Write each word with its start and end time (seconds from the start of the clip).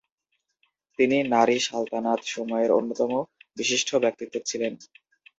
তিনি 0.99 1.17
নারী 1.33 1.57
সালতানাত 1.59 2.21
সময়ের 2.27 2.71
অন্যতম 2.71 3.11
বিশিষ্ট 3.57 3.89
ব্যক্তিত্ব 3.95 4.35
ছিলেন। 4.45 4.73